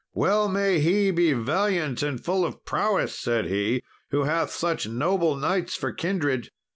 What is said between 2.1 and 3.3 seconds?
full of prowess,"